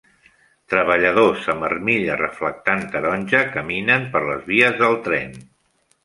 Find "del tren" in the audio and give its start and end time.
4.81-5.37